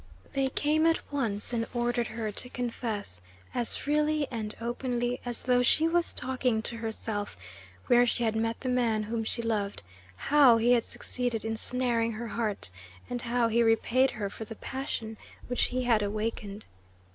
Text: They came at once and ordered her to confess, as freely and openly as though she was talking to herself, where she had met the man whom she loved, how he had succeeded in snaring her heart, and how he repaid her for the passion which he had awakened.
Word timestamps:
They 0.33 0.49
came 0.49 0.87
at 0.87 0.99
once 1.13 1.53
and 1.53 1.67
ordered 1.75 2.07
her 2.07 2.31
to 2.31 2.49
confess, 2.49 3.21
as 3.53 3.75
freely 3.75 4.25
and 4.31 4.55
openly 4.59 5.19
as 5.25 5.43
though 5.43 5.61
she 5.61 5.87
was 5.87 6.11
talking 6.11 6.63
to 6.63 6.77
herself, 6.77 7.37
where 7.85 8.07
she 8.07 8.23
had 8.23 8.35
met 8.35 8.61
the 8.61 8.69
man 8.69 9.03
whom 9.03 9.23
she 9.23 9.43
loved, 9.43 9.83
how 10.15 10.57
he 10.57 10.71
had 10.71 10.85
succeeded 10.85 11.45
in 11.45 11.55
snaring 11.55 12.13
her 12.13 12.29
heart, 12.29 12.71
and 13.11 13.21
how 13.21 13.47
he 13.47 13.61
repaid 13.61 14.09
her 14.17 14.27
for 14.27 14.43
the 14.43 14.55
passion 14.55 15.17
which 15.47 15.65
he 15.65 15.83
had 15.83 16.01
awakened. 16.01 16.65